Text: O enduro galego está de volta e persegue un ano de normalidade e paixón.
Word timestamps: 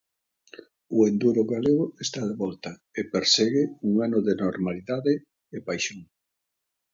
O 0.97 0.99
enduro 1.11 1.41
galego 1.53 1.85
está 2.05 2.21
de 2.29 2.35
volta 2.43 2.71
e 2.99 3.01
persegue 3.13 3.63
un 3.89 3.93
ano 4.05 4.19
de 4.27 4.33
normalidade 4.43 5.13
e 5.55 5.57
paixón. 5.67 5.99